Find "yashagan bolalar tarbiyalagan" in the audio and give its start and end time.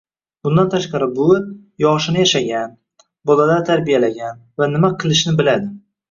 2.23-4.39